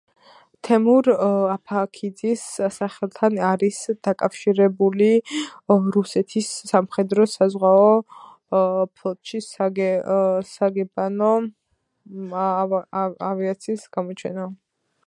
თემურ 0.67 1.07
აფაქიძის 1.55 2.45
სახელთან 2.77 3.35
არის 3.49 3.81
დაკავშირებული 4.07 5.09
რუსეთის 5.97 6.49
სამხედრო-საზღვაო 6.71 7.93
ფლოტში 9.01 9.43
საგემბანო 9.51 11.31
ავიაციის 12.43 13.89
გამოჩენა. 13.99 14.53